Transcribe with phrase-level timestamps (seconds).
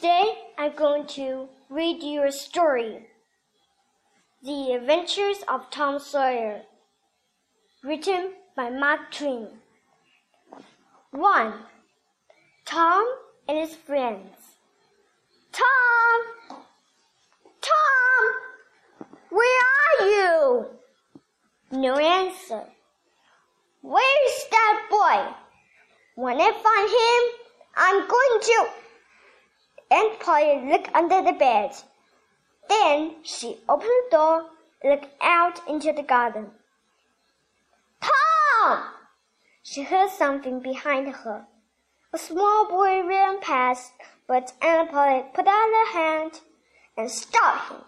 [0.00, 3.00] Today I'm going to read you a story.
[4.42, 6.62] The Adventures of Tom Sawyer.
[7.84, 9.48] Written by Mark Twain.
[11.10, 11.52] 1.
[12.64, 13.14] Tom
[13.46, 14.30] and his friends.
[15.52, 16.54] Tom!
[17.60, 19.04] Tom!
[19.28, 20.66] Where are you?
[21.72, 22.62] No answer.
[23.82, 25.34] Where's that boy?
[26.14, 27.22] When I find him,
[27.76, 28.89] I'm going to.
[29.90, 31.72] Aunt Polly looked under the bed.
[32.68, 34.46] Then she opened the door
[34.82, 36.46] and looked out into the garden.
[38.00, 38.84] Tom!
[39.62, 41.46] She heard something behind her.
[42.12, 43.92] A small boy ran past,
[44.26, 46.40] but Aunt Polly put out her hand
[46.96, 47.80] and stopped him.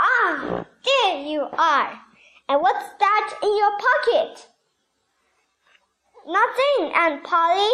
[0.00, 2.00] Ah, there you are.
[2.48, 4.48] And what's that in your pocket?
[6.26, 7.70] Nothing, Aunt Polly.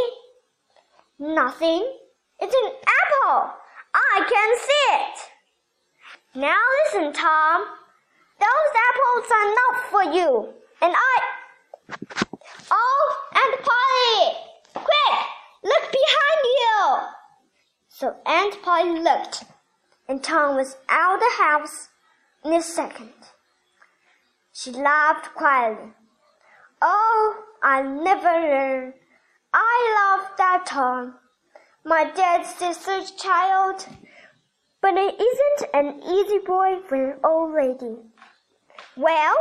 [1.18, 1.96] Nothing.
[2.40, 3.09] It's an apple.
[3.22, 3.54] Oh,
[3.94, 6.40] I can see it.
[6.40, 7.64] Now listen, Tom.
[8.38, 10.48] Those apples are not for you.
[10.80, 11.20] And I.
[12.70, 14.36] Oh, Aunt Polly!
[14.72, 15.18] Quick!
[15.62, 16.98] Look behind you!
[17.88, 19.44] So Aunt Polly looked,
[20.08, 21.88] and Tom was out of the house
[22.44, 23.12] in a second.
[24.52, 25.92] She laughed quietly.
[26.80, 28.94] Oh, I never learned.
[29.52, 31.19] I love that Tom
[31.84, 33.86] my dead sister's child.
[34.82, 37.96] But it isn't an easy boy for an old lady.
[38.96, 39.36] Well,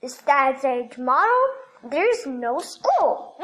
[0.00, 1.44] it's that day tomorrow
[1.90, 3.42] there's no school.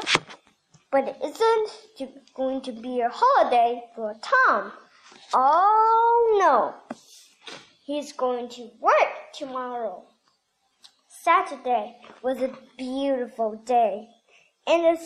[0.91, 4.71] But it isn't going to be a holiday for Tom.
[5.33, 6.95] Oh no.
[7.85, 10.05] He's going to work tomorrow.
[11.09, 14.07] Saturday was a beautiful day
[14.67, 14.99] and it,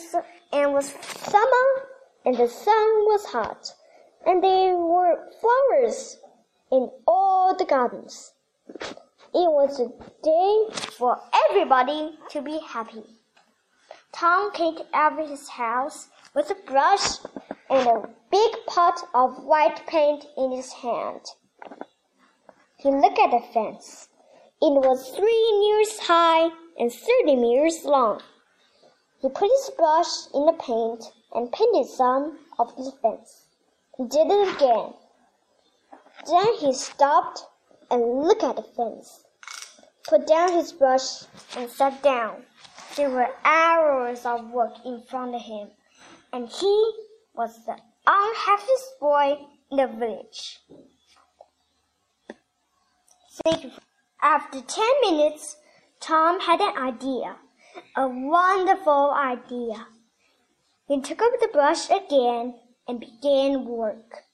[0.52, 1.88] and was summer
[2.28, 3.72] and the sun was hot,
[4.26, 6.18] and there were flowers
[6.70, 8.34] in all the gardens.
[8.68, 9.88] It was a
[10.22, 11.18] day for
[11.48, 13.04] everybody to be happy.
[14.12, 17.16] Tom came of his house with a brush
[17.70, 21.22] and a big pot of white paint in his hand.
[22.76, 24.08] He looked at the fence.
[24.60, 28.20] It was three meters high and thirty meters long.
[29.20, 33.46] He put his brush in the paint and painted some of the fence.
[33.96, 34.94] He did it again.
[36.26, 37.44] Then he stopped
[37.90, 39.24] and looked at the fence,
[40.06, 41.24] put down his brush,
[41.56, 42.44] and sat down.
[42.96, 45.68] There were hours of work in front of him,
[46.32, 46.92] and he
[47.34, 49.38] was the unhappiest boy
[49.70, 50.60] in the village.
[54.20, 55.56] After ten minutes,
[56.00, 57.36] Tom had an idea,
[57.96, 59.86] a wonderful idea.
[60.86, 62.54] He took up the brush again
[62.86, 64.24] and began work.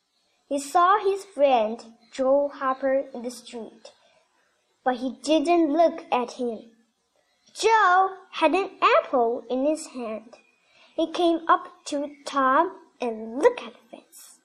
[0.48, 3.90] He saw his friend Joe Harper in the street,
[4.84, 6.70] but he didn't look at him.
[7.54, 10.34] Joe had an apple in his hand.
[10.96, 14.38] He came up to Tom and looked at the fence.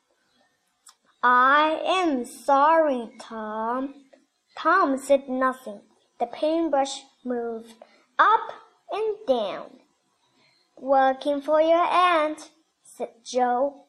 [1.22, 3.94] I am sorry, Tom.
[4.58, 5.82] Tom said nothing.
[6.20, 7.74] The paintbrush moved
[8.18, 8.52] up
[8.92, 9.80] and down.
[10.78, 12.50] Working for your aunt,
[12.84, 13.86] said Joe.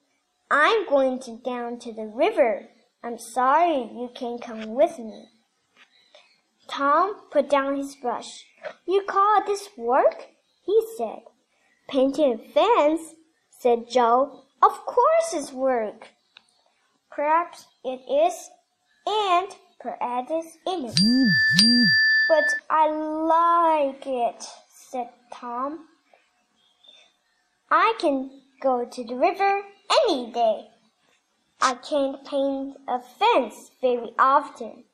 [0.50, 2.68] I'm going to down to the river.
[3.02, 5.26] I'm sorry you can't come with me.
[6.68, 8.44] Tom put down his brush.
[8.86, 10.26] You call this work?
[10.64, 11.22] he said.
[11.88, 13.14] Painting a fence,
[13.50, 14.42] said Joe.
[14.62, 16.08] Of course it's work.
[17.10, 18.50] Perhaps it is,
[19.06, 19.48] and
[19.80, 21.88] perhaps it isn't.
[22.28, 24.46] But I like it,
[24.90, 25.86] said Tom.
[27.70, 29.62] I can go to the river
[30.02, 30.66] any day.
[31.60, 34.84] I can't paint a fence very often.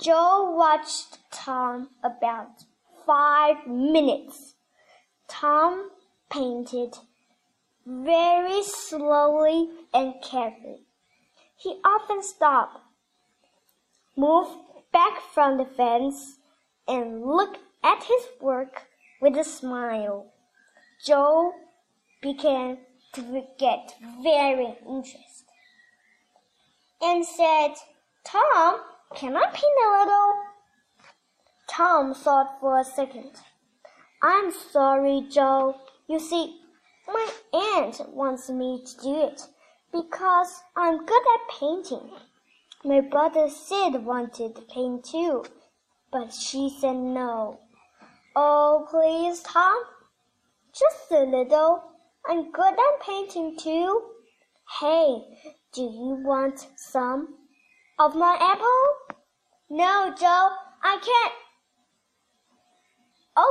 [0.00, 2.62] Joe watched Tom about
[3.04, 4.54] five minutes.
[5.26, 5.90] Tom
[6.30, 6.94] painted
[7.84, 10.82] very slowly and carefully.
[11.56, 12.78] He often stopped,
[14.16, 14.58] moved
[14.92, 16.36] back from the fence,
[16.86, 18.86] and looked at his work
[19.24, 20.26] with a smile.
[21.02, 21.54] Joe
[22.20, 22.76] began
[23.14, 25.48] to get very interested
[27.00, 27.72] and said,
[28.26, 28.80] Tom,
[29.16, 30.34] can I paint a little?
[31.66, 33.30] Tom thought for a second.
[34.22, 35.76] I'm sorry, Joe.
[36.06, 36.60] You see,
[37.08, 39.40] my aunt wants me to do it
[39.90, 42.10] because I'm good at painting.
[42.84, 45.46] My brother Sid wanted to paint too,
[46.12, 47.63] but she said no.
[48.36, 49.84] Oh, please, Tom,
[50.72, 51.84] just a little.
[52.26, 54.02] I'm good at painting too.
[54.80, 55.22] Hey,
[55.72, 57.36] do you want some
[57.96, 59.18] of my apple?
[59.70, 60.48] No, Joe,
[60.82, 61.32] I can't.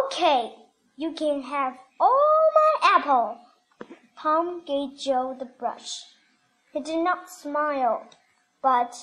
[0.06, 0.54] Okay,
[0.98, 3.38] you can have all my apple.
[4.18, 6.02] Tom gave Joe the brush.
[6.74, 8.10] He did not smile,
[8.62, 8.98] but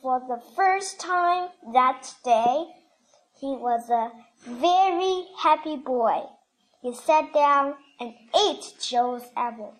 [0.00, 2.66] for the first time that day,
[3.38, 4.10] he was a
[4.44, 6.22] very happy boy.
[6.82, 9.74] He sat down and ate Joe's apple.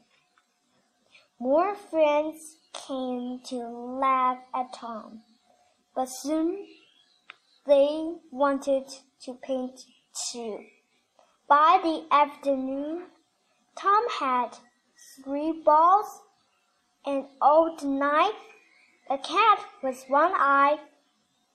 [1.38, 5.22] More friends came to laugh at Tom,
[5.94, 6.66] but soon
[7.66, 8.84] they wanted
[9.24, 9.80] to paint
[10.30, 10.60] too.
[11.48, 13.06] By the afternoon,
[13.76, 14.56] Tom had
[15.24, 16.20] three balls,
[17.04, 18.32] an old knife,
[19.10, 20.78] a cat with one eye,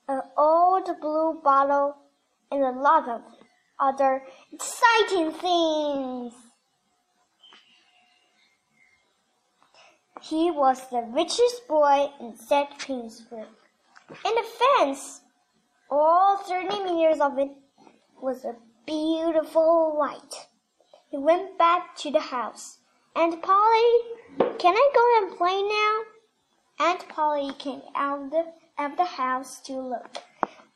[0.08, 1.96] an old blue bottle,
[2.52, 3.22] and a lot of
[3.80, 6.34] other exciting things.
[10.22, 12.70] He was the richest boy in St.
[12.80, 13.48] Petersburg.
[14.10, 15.22] And the fence,
[15.90, 17.52] all thirty meters of it,
[18.22, 18.56] was a
[18.86, 20.48] beautiful white.
[21.12, 22.80] He went back to the house.
[23.16, 23.92] Aunt Polly,
[24.58, 26.02] can I go and play now?
[26.80, 28.46] Aunt Polly came out of the,
[28.78, 30.18] out of the house to look.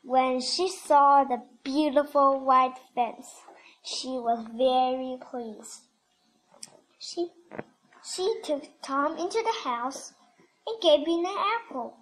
[0.04, 3.42] When she saw the beautiful white fence,
[3.84, 5.82] she was very pleased.
[6.98, 7.30] She
[8.04, 10.12] she took Tom into the house
[10.66, 11.96] and gave him an apple.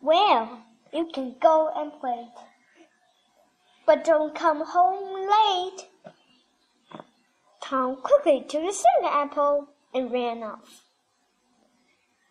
[0.00, 2.28] Well, you can go and play.
[3.84, 5.88] But don't come home late.
[7.60, 10.84] Tom quickly took the second apple and ran off.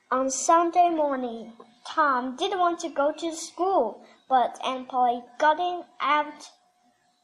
[0.10, 1.54] On Sunday morning,
[1.86, 6.50] Tom didn't want to go to school, but Aunt Polly got him out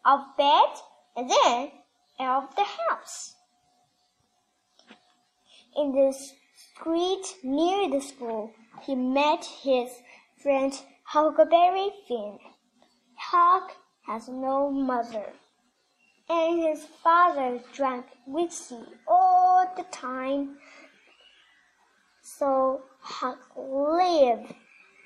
[0.06, 0.70] of bed
[1.16, 1.72] and then
[2.20, 3.36] out of the house.
[5.76, 6.14] In the
[6.56, 8.52] street near the school,
[8.82, 9.90] he met his
[10.42, 10.74] friend
[11.04, 12.40] Huckleberry Finn.
[13.16, 13.76] Huck
[14.06, 15.34] has no mother,
[16.30, 20.58] and his father drank whiskey all the time.
[22.38, 24.54] So Huck lived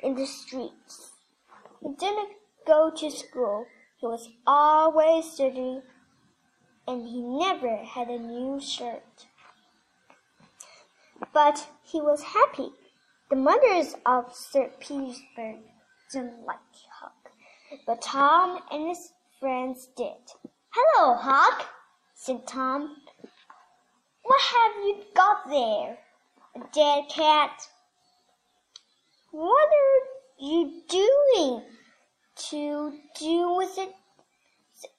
[0.04, 1.14] in the streets.
[1.81, 2.34] He didn't
[2.68, 3.66] go to school.
[3.98, 5.81] He was always dirty,
[6.86, 9.28] and he never had a new shirt.
[11.34, 12.70] But he was happy.
[13.30, 14.80] The mothers of St.
[14.80, 15.60] Petersburg
[16.12, 16.60] didn't like
[17.00, 17.31] Huck,
[17.88, 20.22] but Tom and his friends did.
[20.72, 21.68] Hello, Huck,
[22.14, 22.98] said Tom.
[24.24, 25.98] What have you got there?
[26.71, 27.67] Dead cat.
[29.31, 31.63] What are you doing
[32.50, 33.95] to do with it?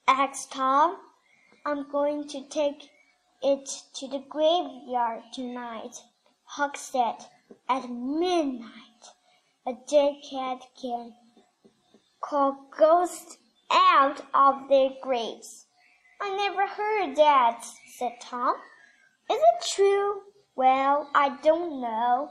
[0.05, 0.97] asked Tom.
[1.65, 2.89] I'm going to take
[3.41, 5.95] it to the graveyard tonight.
[6.43, 7.15] Huck said,
[7.69, 9.13] At midnight,
[9.65, 11.13] a dead cat can
[12.19, 13.37] call ghosts
[13.71, 15.67] out of their graves.
[16.19, 17.63] I never heard that,
[17.97, 18.57] said Tom.
[19.29, 20.21] Is it true?
[20.57, 22.29] Well, I don't know,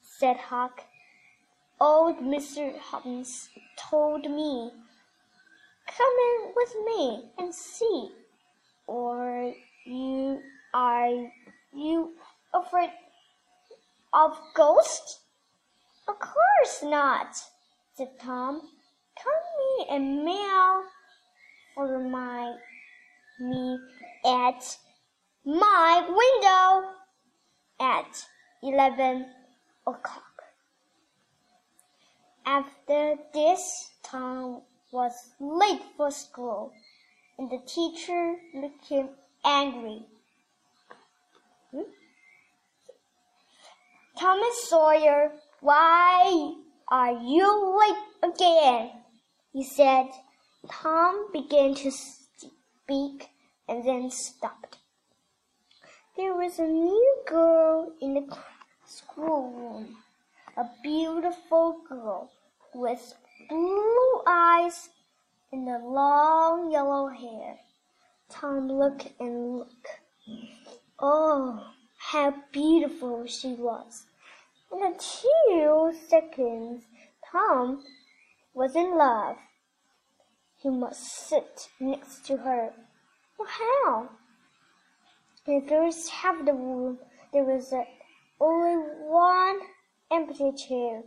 [0.00, 0.84] said Huck.
[1.80, 2.78] Old Mr.
[2.78, 4.70] Hopkins told me.
[5.88, 8.10] Come in with me and see.
[8.86, 9.52] Or
[9.84, 10.40] you
[10.72, 11.10] are
[11.74, 12.12] you
[12.54, 12.90] afraid
[14.12, 15.18] of ghosts?
[16.06, 17.34] Of course not,
[17.94, 18.60] said Tom.
[19.20, 20.84] Come me a mail
[21.74, 22.54] for my
[23.40, 23.80] me
[24.24, 24.78] at
[25.44, 26.96] my window
[27.80, 28.26] at
[28.62, 29.26] eleven
[29.86, 30.42] o'clock.
[32.44, 36.72] After this, Tom was late for school,
[37.38, 39.08] and the teacher looked him
[39.44, 40.06] angry.
[41.70, 41.90] Hmm?
[44.18, 46.54] Thomas Sawyer, why
[46.88, 48.90] are you late again?
[49.52, 50.06] He said.
[50.68, 53.28] Tom began to speak
[53.68, 54.78] and then stopped.
[56.16, 58.38] There was a new girl in the
[58.86, 59.98] schoolroom,
[60.56, 62.30] a beautiful girl
[62.74, 63.12] with
[63.50, 64.88] blue eyes
[65.52, 67.58] and long yellow hair.
[68.30, 69.88] Tom looked and looked.
[70.98, 74.06] Oh, how beautiful she was.
[74.72, 76.84] In a few seconds,
[77.30, 77.84] Tom
[78.54, 79.36] was in love.
[80.56, 82.72] He must sit next to her.
[83.38, 84.08] Well, how?
[85.46, 86.98] In the first half of the room,
[87.32, 87.72] there was
[88.40, 88.76] only
[89.06, 89.60] one
[90.10, 91.02] empty chair.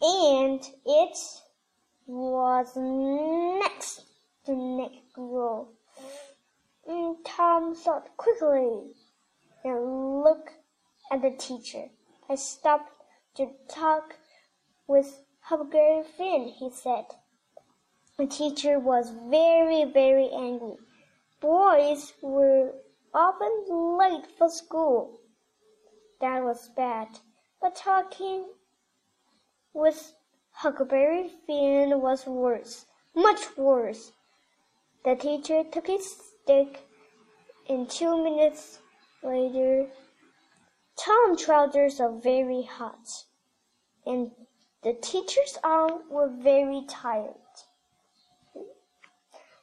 [0.00, 1.18] And it
[2.06, 4.04] was next
[4.46, 5.72] to Nick Girl.
[7.24, 8.92] Tom thought quickly
[9.64, 10.54] and looked
[11.10, 11.86] at the teacher.
[12.30, 12.92] I stopped
[13.34, 14.14] to talk
[14.86, 17.06] with Huckleberry Finn, he said.
[18.16, 20.76] The teacher was very, very angry.
[21.40, 22.72] Boys were
[23.14, 23.64] often
[23.98, 25.20] late for school.
[26.20, 27.20] That was bad.
[27.60, 28.46] But talking
[29.72, 30.14] with
[30.50, 34.12] Huckleberry Finn was worse, much worse.
[35.04, 36.86] The teacher took his stick,
[37.68, 38.80] and two minutes
[39.22, 39.88] later,
[40.96, 43.24] Tom's trousers are very hot,
[44.04, 44.32] and
[44.82, 47.36] the teacher's arms were very tired.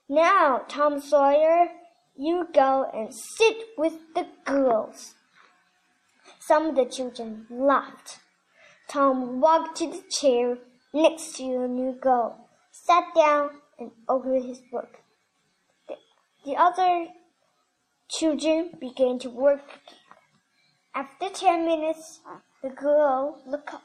[0.07, 1.69] Now, Tom Sawyer,
[2.15, 5.15] you go and sit with the girls.
[6.39, 8.19] Some of the children laughed.
[8.87, 10.59] Tom walked to the chair
[10.93, 14.99] next to the new girl, sat down, and opened his book.
[15.89, 15.95] The,
[16.45, 17.07] the other
[18.07, 19.79] children began to work.
[20.93, 22.21] After ten minutes,
[22.61, 23.83] the girl looked up.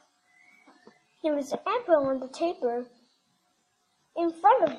[1.23, 2.85] There was an apple on the table
[4.15, 4.77] in front of.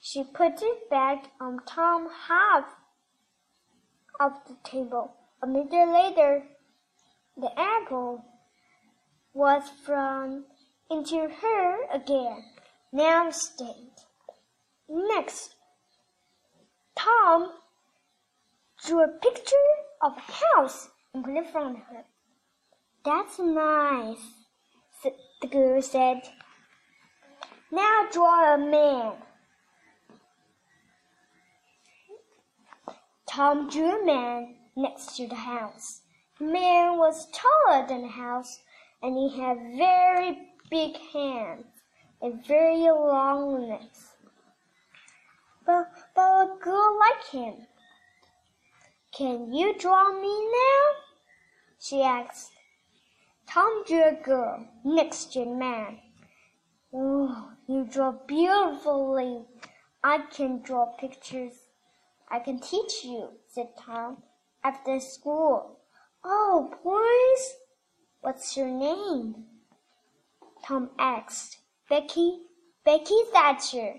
[0.00, 2.64] She put it back on Tom's half
[4.18, 5.14] of the table.
[5.42, 6.44] A minute later,
[7.36, 8.24] the apple
[9.34, 10.44] was thrown
[10.90, 12.44] into her again,
[12.92, 13.98] now stained.
[14.88, 15.54] Next,
[16.96, 17.52] Tom
[18.84, 19.56] drew a picture
[20.02, 22.04] of a house and put it in front of her.
[23.04, 24.18] That's nice,
[25.40, 26.22] the girl said.
[27.70, 29.12] Now draw a man.
[33.30, 36.00] Tom drew a man next to the house.
[36.40, 38.58] The man was taller than the house,
[39.00, 41.66] and he had very big hands
[42.20, 44.14] and very long legs.
[45.64, 47.68] But, but a girl like him.
[49.12, 50.82] Can you draw me now?
[51.78, 52.50] she asked.
[53.48, 56.00] Tom drew a girl next to a man.
[56.92, 59.44] Oh, you draw beautifully.
[60.02, 61.69] I can draw pictures
[62.30, 64.22] I can teach you, said Tom,
[64.62, 65.80] after school.
[66.22, 67.56] Oh, boys,
[68.22, 69.46] What's your name?
[70.62, 71.56] Tom asked.
[71.88, 72.40] Becky,
[72.84, 73.94] Becky Thatcher.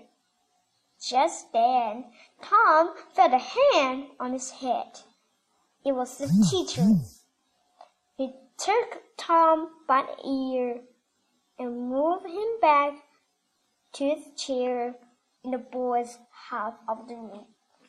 [1.04, 2.04] Just then,
[2.40, 5.00] Tom felt a hand on his head.
[5.84, 6.86] It was the teacher.
[8.16, 10.80] He took Tom by the ear
[11.58, 12.94] and moved him back
[13.94, 14.94] to his chair
[15.42, 17.46] in the boys' half of the room.